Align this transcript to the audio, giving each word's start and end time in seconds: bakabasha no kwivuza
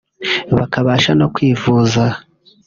bakabasha 0.57 1.11
no 1.19 1.27
kwivuza 1.33 2.03